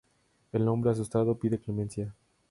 El 0.51 0.67
hombre, 0.67 0.89
asustado, 0.89 1.37
pide 1.37 1.59
clemencia. 1.59 2.15